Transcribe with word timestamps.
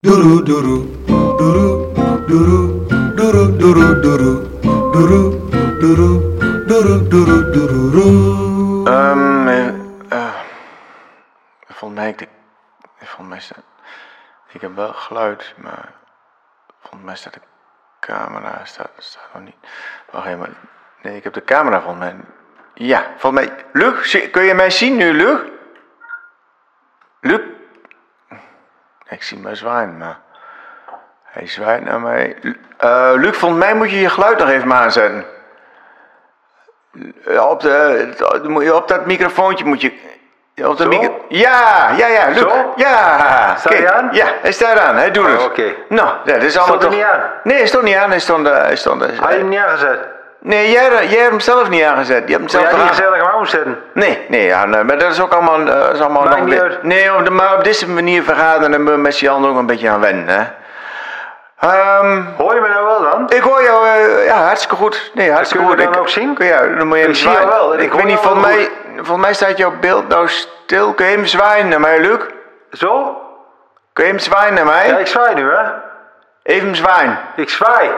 Doeroe 0.00 0.42
doeroe, 0.42 0.86
doeroe, 1.36 1.92
doeroe, 2.26 2.86
doeroe, 3.16 3.56
doeroe, 3.58 3.96
doeroe, 4.92 5.50
doeroe, 5.80 6.36
doeroe, 6.66 7.08
doeroe, 7.08 7.50
doeroe. 7.50 8.88
Ehm, 8.88 9.48
eh, 9.48 9.68
eh, 10.08 10.34
volgens 11.68 12.00
mij, 12.00 12.08
ik, 12.08 12.28
volgens 12.98 13.28
mij 13.28 13.40
staat, 13.40 13.64
ik 14.52 14.60
heb 14.60 14.74
wel 14.74 14.92
geluid, 14.92 15.54
maar 15.56 15.92
volgens 16.80 17.04
mij 17.04 17.16
staat 17.16 17.34
de 17.34 17.40
camera, 18.00 18.64
staat, 18.64 18.90
staat 18.98 19.28
nog 19.34 19.42
niet. 19.42 19.56
Wacht 20.10 20.26
even, 20.26 20.56
nee, 21.02 21.16
ik 21.16 21.24
heb 21.24 21.32
de 21.32 21.44
camera 21.44 21.80
volgens 21.80 22.04
mij. 22.04 22.16
Ja, 22.74 23.14
volgens 23.16 23.44
mij, 23.44 23.64
Luc, 23.72 24.30
kun 24.30 24.42
je 24.42 24.54
mij 24.54 24.70
zien 24.70 24.96
nu, 24.96 25.12
Luc? 25.12 25.40
Luc? 27.20 27.49
Ik 29.20 29.26
zie 29.26 29.38
mij 29.38 29.54
zwaaien, 29.54 29.98
maar 29.98 30.18
hij 31.24 31.46
zwaait 31.46 31.84
naar 31.84 32.00
mij. 32.00 32.36
Eh, 32.76 33.10
Luc, 33.14 33.36
volgens 33.36 33.60
mij 33.64 33.74
moet 33.74 33.90
je 33.90 34.00
je 34.00 34.08
geluid 34.08 34.38
nog 34.38 34.48
even 34.48 34.68
maar 34.68 34.82
aanzetten. 34.82 35.24
Op, 37.40 37.60
de, 37.60 38.72
op 38.74 38.88
dat 38.88 39.06
microfoontje 39.06 39.64
moet 39.64 39.80
je. 39.80 39.92
Op 40.64 40.76
de 40.76 40.86
micro- 40.86 41.24
ja, 41.28 41.90
ja, 41.96 42.06
ja, 42.06 42.26
Luc. 42.28 42.38
Zo? 42.38 42.72
Ja. 42.76 43.56
Staat 43.56 43.72
hij 43.72 43.92
aan? 43.92 44.08
Ja, 44.12 44.26
hij 44.42 44.52
staat 44.52 44.78
aan. 44.78 44.96
Hij 44.96 45.10
doet 45.10 45.24
Oh, 45.26 45.30
het. 45.32 45.44
oké. 45.44 45.74
Nou, 45.88 46.08
ja, 46.24 46.32
dit 46.32 46.42
is 46.42 46.58
allemaal 46.58 46.80
Stond 46.80 46.80
toch... 46.80 47.00
er 47.00 47.06
niet 47.06 47.20
aan? 47.22 47.30
Nee, 47.44 47.56
hij 47.56 47.66
stond 47.66 47.84
niet 47.84 47.96
aan. 47.96 48.10
Hij 48.10 48.18
stond... 48.20 48.46
eh, 48.48 48.56
hij 48.56 48.76
stond 48.76 49.02
eh, 49.02 49.18
Had 49.18 49.30
je 49.32 49.36
hem 49.38 49.48
niet 49.48 49.58
aangezet? 49.58 49.98
Nee, 50.42 50.70
jij, 50.70 50.90
jij 50.90 51.18
hebt 51.18 51.30
hem 51.30 51.40
zelf 51.40 51.68
niet 51.68 51.82
aangezet. 51.82 52.28
Je 52.28 52.36
hebt 52.36 52.38
hem 52.38 52.48
Zou 52.48 52.62
zelf 52.62 52.74
jij 52.76 52.80
niet 52.84 52.88
gezellig 52.96 53.34
aan 53.34 53.46
zetten? 53.46 53.82
Nee, 53.94 54.24
nee, 54.28 54.44
ja, 54.46 54.64
nee, 54.64 54.84
maar 54.84 54.98
dat 54.98 55.10
is 55.12 55.20
ook 55.20 55.32
allemaal... 55.32 55.60
eh, 55.68 55.92
is 55.92 56.00
allemaal 56.00 56.22
Maakt 56.22 56.36
nog 56.36 56.44
niet 56.44 56.54
weer- 56.54 56.62
uit. 56.62 56.82
Nee, 56.82 57.14
op 57.14 57.24
de, 57.24 57.30
maar 57.30 57.54
op 57.56 57.64
deze 57.64 57.88
manier 57.88 58.22
vergaderen 58.22 58.74
en 58.74 58.84
we 58.84 58.96
met 58.96 59.28
allen 59.28 59.50
ook 59.50 59.56
een 59.56 59.66
beetje 59.66 59.88
aan 59.90 60.00
wennen, 60.00 60.28
hè. 60.28 60.44
Ehm, 61.68 62.22
Hoor 62.36 62.54
je 62.54 62.60
me 62.60 62.68
nou 62.68 62.84
wel 62.84 63.02
dan? 63.10 63.30
ik 63.30 63.42
hoor 63.42 63.62
jou, 63.62 63.86
eh, 63.86 64.24
ja, 64.26 64.42
hartstikke 64.44 64.76
goed. 64.76 65.10
Nee, 65.14 65.32
hartstikke 65.32 65.64
Kun 65.66 65.76
je 65.76 65.82
goed. 65.82 65.92
dan 65.92 65.94
Ik- 65.94 66.00
ook 66.00 66.08
zien? 66.08 66.34
Je, 66.38 66.74
dan 66.78 66.86
moet 66.86 66.98
je 66.98 67.04
Ik 67.08 67.14
zie 67.14 67.30
zwaaien. 67.30 67.48
wel 67.48 67.78
ik 67.78 67.92
weet 67.92 68.04
niet, 68.04 68.18
volgens 68.18 68.44
mij, 68.46 68.68
volgens 68.96 69.18
mij 69.26 69.34
staat 69.34 69.58
jouw 69.58 69.72
beeld 69.80 70.08
nou 70.08 70.28
stil. 70.28 70.94
Kun 70.94 71.06
je 71.06 71.12
hem 71.16 71.26
zwaaien 71.26 71.68
naar 71.68 71.80
mij, 71.80 72.00
Luc? 72.00 72.18
Zo? 72.72 73.16
Kun 73.92 74.04
je 74.04 74.10
hem 74.10 74.18
zwaaien 74.20 74.54
naar 74.54 74.64
mij? 74.64 74.86
Ja, 74.88 74.96
ik 74.96 75.06
zwaai 75.06 75.34
nu, 75.34 75.50
hè? 75.50 75.62
Even 76.42 76.76
zwaaien. 76.76 77.18
Ik 77.36 77.50
zwaai. 77.50 77.90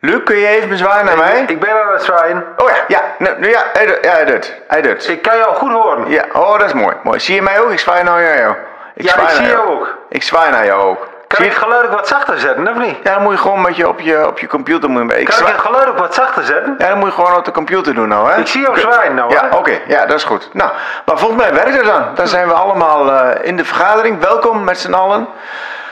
Luc, 0.00 0.22
kun 0.24 0.36
je 0.36 0.46
even 0.46 0.78
zwaaien 0.78 1.04
naar 1.04 1.16
mij? 1.16 1.44
Ik 1.46 1.60
ben 1.60 1.70
aan 1.86 1.92
het 1.92 2.02
zwaaien. 2.02 2.44
Oh 2.56 2.68
ja, 2.68 2.76
ja, 2.88 3.00
nou, 3.18 3.38
nou 3.40 3.52
ja, 3.52 3.62
hij 3.72 3.86
doet, 3.86 3.98
ja, 4.02 4.10
hij 4.10 4.24
doet, 4.24 4.54
hij 4.68 4.82
doet. 4.82 5.08
Ik 5.08 5.22
kan 5.22 5.36
jou 5.36 5.54
goed 5.54 5.72
horen. 5.72 6.10
Ja, 6.10 6.24
oh, 6.32 6.58
dat 6.58 6.66
is 6.66 6.72
mooi, 6.72 6.94
mooi. 7.02 7.20
Zie 7.20 7.34
je 7.34 7.42
mij 7.42 7.60
ook? 7.60 7.70
Ik 7.70 7.78
zwaai 7.78 8.02
naar 8.02 8.22
jou. 8.36 8.54
Ja, 8.94 9.10
zwaai 9.12 9.28
ik 9.28 9.34
zie 9.34 9.46
jou 9.46 9.68
ook. 9.68 9.94
Ik 10.08 10.22
zwaai 10.22 10.50
naar 10.50 10.64
jou 10.64 10.82
ook. 10.82 11.06
Kan 11.26 11.38
ik 11.38 11.44
je- 11.44 11.50
het 11.50 11.62
geluid 11.62 11.84
ook 11.86 11.92
wat 11.92 12.08
zachter 12.08 12.38
zetten, 12.38 12.68
of 12.68 12.76
niet? 12.76 12.96
Ja, 13.02 13.14
dan 13.14 13.22
moet 13.22 13.32
je 13.32 13.38
gewoon 13.38 13.60
met 13.60 13.76
je 13.76 13.88
op 13.88 14.00
je, 14.00 14.26
op 14.26 14.38
je 14.38 14.46
computer... 14.46 14.90
Moet 14.90 15.12
je, 15.12 15.20
ik 15.20 15.26
Kan 15.26 15.38
ik 15.46 15.46
het 15.52 15.60
geluid 15.60 15.88
ook 15.88 15.98
wat 15.98 16.14
zachter 16.14 16.42
zetten? 16.44 16.74
Ja, 16.78 16.88
dan 16.88 16.98
moet 16.98 17.08
je 17.08 17.14
gewoon 17.14 17.36
op 17.36 17.44
de 17.44 17.50
computer 17.50 17.94
doen 17.94 18.08
nou, 18.08 18.30
hè? 18.30 18.40
Ik 18.40 18.46
zie 18.46 18.60
jou 18.60 18.78
zwaaien 18.78 19.14
nou, 19.14 19.32
Ja, 19.32 19.48
oké. 19.56 19.78
Ja, 19.86 20.06
dat 20.06 20.16
is 20.16 20.24
goed. 20.24 20.48
Nou, 20.52 20.70
maar 21.04 21.18
volgens 21.18 21.42
mij 21.42 21.54
werkt 21.54 21.76
het 21.76 21.84
dan. 21.84 22.04
Dan 22.14 22.26
zijn 22.26 22.46
we 22.48 22.52
allemaal 22.54 23.12
eh, 23.12 23.46
in 23.48 23.56
de 23.56 23.64
vergadering. 23.64 24.20
Welkom 24.20 24.64
met 24.64 24.78
z'n 24.78 24.92
allen. 24.94 25.28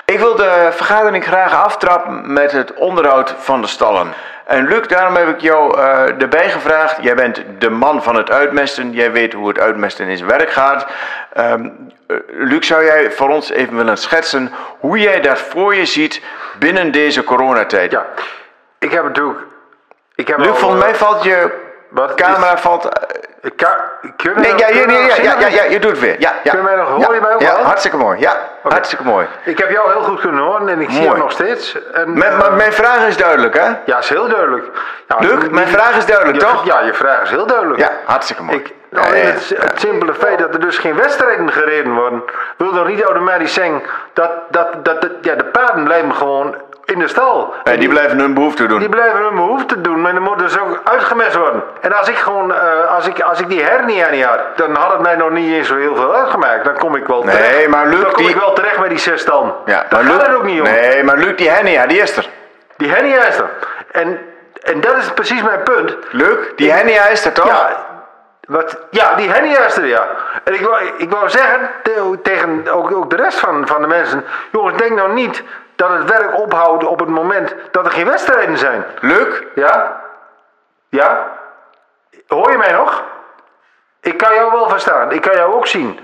Ik 0.06 0.18
wil 0.18 0.36
de 0.36 0.68
vergadering 0.72 1.24
graag 1.24 1.54
aftrappen 1.54 2.32
met 2.32 2.52
het 2.52 2.74
onderhoud 2.74 3.34
van 3.38 3.60
de 3.60 3.66
stallen. 3.66 4.12
En 4.44 4.66
Luc, 4.68 4.86
daarom 4.86 5.16
heb 5.16 5.28
ik 5.28 5.40
jou 5.40 5.78
eh, 5.78 6.22
erbij 6.22 6.50
gevraagd. 6.50 7.02
Jij 7.02 7.14
bent 7.14 7.42
de 7.58 7.70
man 7.70 8.02
van 8.02 8.16
het 8.16 8.30
uitmesten. 8.30 8.92
Jij 8.92 9.12
weet 9.12 9.32
hoe 9.32 9.48
het 9.48 9.58
uitmesten 9.58 10.06
in 10.06 10.16
zijn 10.16 10.28
werk 10.28 10.50
gaat. 10.50 10.86
Ehm, 11.32 11.68
eh, 12.06 12.16
Luc, 12.28 12.66
zou 12.66 12.84
jij 12.84 13.10
voor 13.10 13.28
ons 13.28 13.50
even 13.50 13.76
willen 13.76 13.96
schetsen 13.96 14.52
hoe 14.78 14.98
jij 14.98 15.20
dat 15.20 15.38
voor 15.38 15.74
je 15.74 15.86
ziet 15.86 16.22
binnen 16.58 16.92
deze 16.92 17.24
coronatijd? 17.24 17.90
Ja. 17.90 18.06
Ik 18.78 18.90
heb 18.90 19.04
natuurlijk... 19.04 19.40
Ik 20.14 20.28
heb 20.28 20.38
Luc, 20.38 20.48
al, 20.48 20.54
volgens 20.54 20.82
eh, 20.82 20.86
mij 20.86 20.96
valt 20.96 21.22
je 21.22 21.65
wat 21.96 22.14
camera 22.14 22.52
is- 22.54 22.60
valt, 22.60 22.88
je 24.16 24.32
Nee, 24.36 24.54
ja, 24.56 24.86
nog- 24.86 25.16
ja, 25.16 25.40
ja, 25.40 25.46
ja, 25.48 25.62
je 25.62 25.78
doet 25.78 25.90
het 25.90 26.00
weer. 26.00 26.16
Ja, 26.20 26.32
ja. 26.42 26.50
Kun 26.50 26.58
je 26.58 26.64
mij 26.64 26.74
nog 26.76 26.88
horen? 26.88 27.00
ja, 27.08 27.14
Je 27.14 27.20
mij 27.20 27.34
ook 27.34 27.40
ja, 27.40 27.62
hartstikke 27.62 27.96
mooi. 27.96 28.20
Ja, 28.20 28.36
hartstikke 28.62 29.04
mooi. 29.04 29.26
Ik 29.44 29.58
heb 29.58 29.70
jou 29.70 29.92
heel 29.92 30.02
goed 30.02 30.20
kunnen 30.20 30.42
horen 30.44 30.68
en 30.68 30.80
ik 30.80 30.90
zie 30.90 31.02
jou 31.02 31.18
nog 31.18 31.32
steeds. 31.32 31.76
En, 31.92 32.18
Mijn, 32.18 32.32
eh, 32.32 32.38
maar 32.38 32.52
mijn 32.52 32.72
vraag 32.72 33.06
is 33.06 33.16
duidelijk, 33.16 33.54
hè? 33.54 33.68
Ja, 33.84 33.98
is 33.98 34.08
heel 34.08 34.28
duidelijk. 34.28 34.64
Luc, 35.18 35.32
niet- 35.42 35.50
mijn 35.50 35.68
vraag 35.68 35.96
is 35.96 36.06
duidelijk, 36.06 36.40
je- 36.40 36.46
toch? 36.46 36.64
Ja, 36.64 36.80
je 36.80 36.94
vraag 36.94 37.22
is 37.22 37.30
heel 37.30 37.46
duidelijk. 37.46 37.78
Ja, 37.80 37.90
hartstikke 38.04 38.42
mooi. 38.42 38.56
Ik, 38.58 38.72
ja, 38.90 39.00
het, 39.00 39.54
het 39.58 39.80
simpele 39.80 40.14
feit 40.14 40.38
dat 40.38 40.54
er 40.54 40.60
dus 40.60 40.78
geen 40.78 40.96
wedstrijden 40.96 41.52
gereden 41.52 41.94
worden, 41.94 42.22
wil 42.56 42.72
nog 42.72 42.86
niet 42.86 43.02
automatisch 43.02 43.54
zeggen 43.54 43.82
dat, 44.12 44.30
dat, 44.48 44.84
dat, 44.84 45.00
dat- 45.00 45.10
ja, 45.20 45.34
de 45.34 45.44
paarden 45.44 45.84
blijven 45.84 46.14
gewoon 46.14 46.54
in 46.96 47.02
de 47.02 47.08
stal. 47.08 47.54
ja, 47.64 47.76
die 47.76 47.88
blijven 47.88 48.18
hun 48.18 48.34
behoefte 48.34 48.66
doen. 48.66 48.78
Die 48.78 48.88
blijven 48.88 49.20
hun 49.24 49.34
behoefte 49.34 49.80
doen, 49.80 50.00
maar 50.00 50.12
dan 50.14 50.22
moet 50.22 50.38
dus 50.38 50.58
ook 50.58 50.80
uitgemest 50.84 51.34
worden. 51.36 51.62
En 51.80 51.92
als 51.98 52.08
ik 52.08 52.16
gewoon, 52.16 52.54
eh, 52.54 52.94
als, 52.94 53.06
ik, 53.06 53.20
als 53.20 53.40
ik 53.40 53.48
die 53.48 53.62
hernia 53.62 54.10
niet 54.10 54.24
had, 54.24 54.40
dan 54.56 54.74
had 54.74 54.92
het 54.92 55.00
mij 55.00 55.16
nog 55.16 55.30
niet 55.30 55.52
eens 55.52 55.68
zo 55.68 55.76
heel 55.76 55.96
veel 55.96 56.14
uitgemaakt. 56.14 56.64
Dan 56.64 56.74
kom 56.76 56.96
ik 56.96 57.06
wel 57.06 57.22
Nee, 57.22 57.36
terecht. 57.36 57.68
maar 57.68 57.86
Luc, 57.86 58.00
dan 58.02 58.12
kom 58.12 58.22
die- 58.22 58.34
ik 58.34 58.40
wel 58.40 58.52
terecht 58.52 58.78
met 58.78 58.88
die 58.88 58.98
zes 58.98 59.24
dan. 59.24 59.54
Ja, 59.64 59.84
maar 59.90 60.02
Luc- 60.02 60.22
het 60.22 60.34
ook 60.34 60.44
niet 60.44 60.60
om. 60.60 60.66
Nee, 60.66 61.04
maar 61.04 61.16
Luc, 61.16 61.36
die 61.36 61.50
hernia, 61.50 61.86
die 61.86 61.98
is 62.00 62.16
er. 62.16 62.28
Die 62.76 62.90
hernia 62.90 63.24
is 63.24 63.38
er. 63.38 63.48
En, 63.92 64.18
en 64.62 64.80
dat 64.80 64.96
is 64.96 65.10
precies 65.12 65.42
mijn 65.42 65.62
punt. 65.62 65.96
Luc, 66.10 66.36
die 66.56 66.72
hernia 66.72 67.06
is 67.06 67.24
er 67.24 67.32
toch? 67.32 67.46
Ja, 67.46 67.84
wat, 68.48 68.78
ja, 68.90 69.14
die 69.14 69.30
hernia 69.30 69.64
is 69.66 69.76
er, 69.76 69.86
ja. 69.86 70.06
En 70.44 70.54
ik 70.54 70.60
wou, 70.60 70.76
ik 70.98 71.10
wou 71.10 71.28
zeggen 71.30 71.70
te- 71.82 72.18
tegen 72.22 72.68
ook, 72.68 72.92
ook 72.92 73.10
de 73.10 73.16
rest 73.16 73.38
van, 73.38 73.66
van 73.66 73.80
de 73.80 73.86
mensen... 73.86 74.24
Jongens, 74.52 74.76
denk 74.76 74.90
nou 74.96 75.12
niet 75.12 75.42
dat 75.76 75.90
het 75.90 76.10
werk 76.10 76.38
ophoudt 76.38 76.84
op 76.84 76.98
het 77.00 77.08
moment 77.08 77.54
dat 77.70 77.86
er 77.86 77.92
geen 77.92 78.06
wedstrijden 78.06 78.58
zijn. 78.58 78.84
Luc, 79.00 79.42
Ja? 79.54 80.00
Ja? 80.88 81.26
Hoor 82.26 82.50
je 82.50 82.58
mij 82.58 82.72
nog? 82.72 83.02
Ik 84.00 84.16
kan 84.16 84.34
jou 84.34 84.50
wel 84.52 84.68
verstaan. 84.68 85.12
Ik 85.12 85.20
kan 85.20 85.36
jou 85.36 85.54
ook 85.54 85.66
zien. 85.66 85.98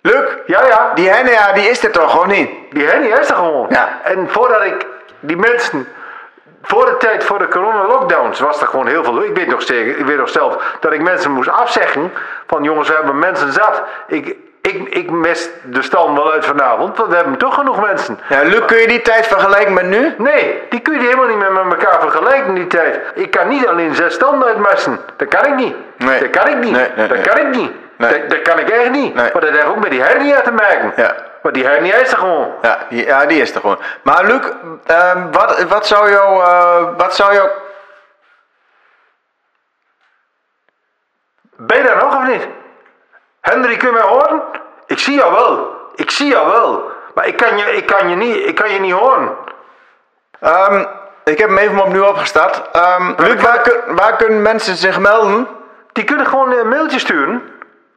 Luc, 0.00 0.28
Ja, 0.46 0.66
ja. 0.66 0.90
die 0.94 1.08
hernia, 1.10 1.52
die 1.52 1.68
is 1.68 1.84
er 1.84 1.90
toch, 1.90 2.18
of 2.18 2.26
niet? 2.26 2.50
Die 2.70 2.86
hernia 2.86 3.18
is 3.18 3.28
er 3.28 3.36
gewoon. 3.36 3.66
Ja. 3.70 3.88
En 4.02 4.30
voordat 4.30 4.62
ik 4.62 4.86
die 5.20 5.36
mensen... 5.36 5.88
Voor 6.62 6.84
de 6.86 6.96
tijd, 6.96 7.24
voor 7.24 7.38
de 7.38 7.48
corona-lockdowns, 7.48 8.40
was 8.40 8.60
er 8.60 8.66
gewoon 8.66 8.86
heel 8.86 9.04
veel. 9.04 9.22
Ik 9.22 9.36
weet, 9.36 9.46
nog 9.46 9.62
zeker, 9.62 9.98
ik 9.98 10.06
weet 10.06 10.16
nog 10.16 10.28
zelf 10.28 10.76
dat 10.80 10.92
ik 10.92 11.00
mensen 11.02 11.30
moest 11.30 11.48
afzeggen. 11.48 12.12
Van 12.46 12.62
jongens, 12.62 12.88
we 12.88 12.94
hebben 12.94 13.18
mensen 13.18 13.52
zat. 13.52 13.82
Ik, 14.06 14.36
ik, 14.76 14.88
ik 14.94 15.10
mis 15.10 15.48
de 15.64 15.82
stand 15.82 16.16
wel 16.18 16.32
uit 16.32 16.44
vanavond, 16.46 16.96
want 16.96 17.10
we 17.10 17.16
hebben 17.16 17.36
toch 17.36 17.54
genoeg 17.54 17.80
mensen. 17.80 18.18
Ja, 18.28 18.42
Luc, 18.42 18.64
kun 18.64 18.76
je 18.78 18.88
die 18.88 19.02
tijd 19.02 19.26
vergelijken 19.26 19.72
met 19.72 19.86
nu? 19.86 20.14
Nee, 20.18 20.62
die 20.70 20.80
kun 20.80 20.94
je 20.94 21.00
helemaal 21.00 21.26
niet 21.26 21.38
meer 21.38 21.52
met 21.52 21.82
elkaar 21.82 22.00
vergelijken 22.00 22.54
die 22.54 22.66
tijd. 22.66 23.00
Ik 23.14 23.30
kan 23.30 23.48
niet 23.48 23.66
alleen 23.66 23.94
zes 23.94 24.14
standen 24.14 24.48
uitmessen. 24.48 25.00
Dat 25.16 25.28
kan 25.28 25.46
ik 25.46 25.54
niet. 25.54 25.76
Nee. 25.96 26.20
Dat 26.20 26.30
kan 26.30 26.48
ik 26.48 26.56
niet. 26.58 26.72
Nee, 26.72 26.88
nee, 26.96 27.08
dat 27.08 27.20
kan 27.20 27.38
ik 27.38 27.56
niet. 27.56 27.72
Dat, 27.98 28.30
dat 28.30 28.42
kan 28.42 28.58
ik 28.58 28.68
echt 28.68 28.90
niet. 28.90 29.14
Maar 29.14 29.32
dat 29.32 29.50
heeft 29.50 29.64
ook 29.64 29.78
met 29.78 29.90
die 29.90 30.02
hernia 30.02 30.40
te 30.40 30.52
maken. 30.52 30.92
Ja. 30.96 31.14
Maar 31.42 31.52
die 31.52 31.64
hernia 31.66 31.94
is 31.94 32.12
er 32.12 32.18
gewoon. 32.18 32.52
Ja, 32.62 32.78
die, 32.88 33.04
ja, 33.06 33.26
die 33.26 33.40
is 33.40 33.54
er 33.54 33.60
gewoon. 33.60 33.78
Maar 34.02 34.24
Luc, 34.24 34.40
ehm, 34.86 35.30
wat, 35.30 35.62
wat 35.62 35.86
zou 35.86 36.10
jou... 36.10 36.42
eh, 36.42 36.88
wat 36.96 37.14
zou 37.14 37.34
jou... 37.34 37.48
Ben 41.56 41.76
je 41.76 41.82
daar 41.82 41.96
nog 41.96 42.16
of 42.16 42.26
niet? 42.26 42.46
Henry, 43.40 43.76
kun 43.76 43.88
je 43.88 43.94
mij 43.94 44.02
horen? 44.02 44.42
Ik 44.96 45.02
zie 45.02 45.14
jou 45.16 45.32
wel. 45.32 45.76
Ik 45.94 46.10
zie 46.10 46.26
jou 46.28 46.50
wel. 46.52 46.90
Maar 47.14 47.26
ik 47.26 47.36
kan 47.36 47.56
je, 47.58 47.64
ik 47.76 47.86
kan 47.86 48.08
je, 48.08 48.16
niet, 48.16 48.36
ik 48.46 48.54
kan 48.54 48.72
je 48.72 48.80
niet 48.80 48.92
horen. 48.92 49.36
Ehm, 50.40 50.84
ik 51.24 51.38
heb 51.38 51.48
hem 51.48 51.58
even 51.58 51.80
opnieuw 51.82 52.04
opgestart. 52.04 52.62
Ehm, 52.72 53.12
Luc, 53.16 53.42
waar, 53.42 53.60
kun- 53.60 53.94
waar 53.96 54.16
kunnen 54.16 54.42
mensen 54.42 54.76
zich 54.76 54.98
melden? 54.98 55.48
Die 55.92 56.04
kunnen 56.04 56.26
gewoon 56.26 56.52
een 56.52 56.68
mailtje 56.68 56.98
sturen. 56.98 57.42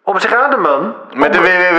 Om 0.03 0.19
zich 0.19 0.33
aan 0.35 0.51
te 0.51 0.57
melden. 0.57 0.95
Met 1.13 1.33
de 1.33 1.39
www. 1.39 1.77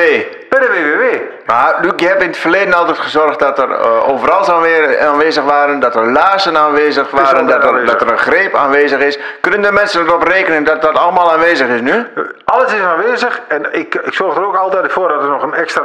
Bij 0.50 0.60
de 0.60 0.68
WWW. 0.68 1.39
Maar 1.50 1.78
Luc, 1.80 1.92
je 1.96 2.06
hebt 2.06 2.22
in 2.22 2.28
het 2.28 2.36
verleden 2.36 2.74
altijd 2.74 2.98
gezorgd 2.98 3.38
dat 3.38 3.58
er 3.58 3.70
eh, 3.70 4.08
overal 4.08 4.48
aanwe- 4.48 4.98
aanwezig 5.00 5.44
waren, 5.44 5.80
dat 5.80 5.94
er 5.94 6.10
laarzen 6.10 6.56
aanwezig 6.58 7.10
waren, 7.10 7.46
dat 7.46 7.62
er, 7.62 7.68
aanwezig. 7.68 7.90
dat 7.90 8.00
er 8.00 8.12
een 8.12 8.18
greep 8.18 8.54
aanwezig 8.54 9.00
is. 9.00 9.18
Kunnen 9.40 9.62
de 9.62 9.72
mensen 9.72 10.06
erop 10.06 10.22
rekenen 10.22 10.64
dat 10.64 10.82
dat 10.82 10.98
allemaal 10.98 11.32
aanwezig 11.32 11.68
is 11.68 11.80
nu? 11.80 12.06
Alles 12.44 12.72
is 12.72 12.82
aanwezig 12.82 13.40
en 13.48 13.72
ik, 13.72 13.94
ik 13.94 14.14
zorg 14.14 14.36
er 14.36 14.46
ook 14.46 14.56
altijd 14.56 14.92
voor 14.92 15.08
dat 15.08 15.22
er 15.22 15.28
nog 15.28 15.42
een 15.42 15.54
extra 15.54 15.82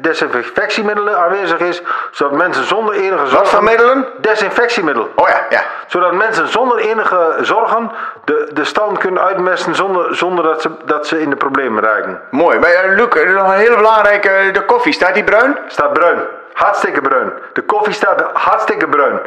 desinfectiemiddel 0.00 1.14
aanwezig 1.14 1.58
is. 1.58 1.82
Zodat 2.10 2.36
mensen 2.36 2.66
zonder 2.66 2.94
enige 2.94 3.26
zorgen... 3.26 3.46
voor 3.46 3.64
middelen? 3.64 4.06
Desinfectiemiddel. 4.20 5.08
Oh 5.14 5.28
ja, 5.28 5.40
ja. 5.50 5.62
Zodat 5.86 6.12
mensen 6.12 6.48
zonder 6.48 6.78
enige 6.78 7.36
zorgen 7.40 7.90
de, 8.24 8.50
de 8.52 8.64
stand 8.64 8.98
kunnen 8.98 9.22
uitmesten 9.22 9.74
zonder, 9.74 10.16
zonder 10.16 10.44
dat, 10.44 10.60
ze, 10.60 10.70
dat 10.84 11.06
ze 11.06 11.20
in 11.20 11.30
de 11.30 11.36
problemen 11.36 11.82
raken. 11.82 12.20
Mooi. 12.30 12.58
Maar 12.58 12.70
eh, 12.70 12.96
Luc, 12.96 13.08
er 13.08 13.26
is 13.26 13.34
nog 13.34 13.48
een 13.48 13.58
hele 13.58 13.76
belangrijke, 13.76 14.28
eh, 14.28 14.52
de 14.52 14.64
koffie, 14.70 14.92
staat 14.92 15.14
die 15.14 15.24
bruin? 15.24 15.56
Staat 15.68 15.92
bruin. 15.92 16.18
Hartstikke 16.54 17.00
bruin. 17.00 17.32
De 17.52 17.62
koffie 17.62 17.94
staat 17.94 18.30
hartstikke 18.34 18.86
bruin. 18.88 19.18